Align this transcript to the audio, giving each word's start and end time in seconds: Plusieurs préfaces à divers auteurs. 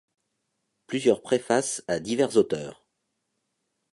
Plusieurs 0.87 1.21
préfaces 1.21 1.83
à 1.87 1.99
divers 1.99 2.35
auteurs. 2.35 2.87